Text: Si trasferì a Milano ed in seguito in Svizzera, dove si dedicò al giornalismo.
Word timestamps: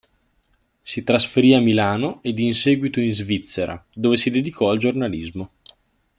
Si 0.81 1.03
trasferì 1.03 1.53
a 1.53 1.59
Milano 1.59 2.23
ed 2.23 2.39
in 2.39 2.55
seguito 2.55 2.99
in 2.99 3.11
Svizzera, 3.11 3.85
dove 3.93 4.17
si 4.17 4.31
dedicò 4.31 4.71
al 4.71 4.79
giornalismo. 4.79 5.51